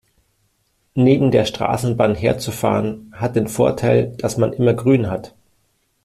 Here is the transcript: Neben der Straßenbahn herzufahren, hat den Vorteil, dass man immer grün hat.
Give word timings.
Neben 0.95 1.29
der 1.29 1.45
Straßenbahn 1.45 2.15
herzufahren, 2.15 3.11
hat 3.15 3.35
den 3.35 3.47
Vorteil, 3.47 4.15
dass 4.17 4.35
man 4.35 4.51
immer 4.51 4.73
grün 4.73 5.11
hat. 5.11 5.35